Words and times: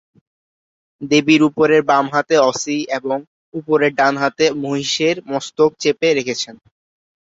দেবীর 1.01 1.41
উপরের 1.49 1.81
বামহাতে 1.83 2.35
অসি 2.49 2.77
এবং 2.97 3.17
উপরের 3.53 3.91
ডানহাতে 3.95 4.45
মহিষের 4.61 5.15
মস্তক 5.29 5.71
চেপে 5.81 6.07
রেখেছেন। 6.17 6.55